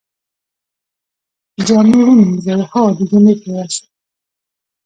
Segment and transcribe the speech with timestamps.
[1.67, 3.73] جامی ومینځئ؟ هو، د جمعې په ورځ